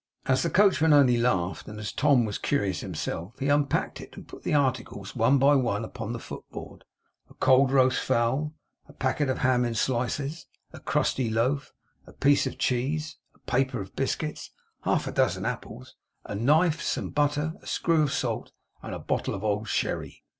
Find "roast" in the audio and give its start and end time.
7.71-7.99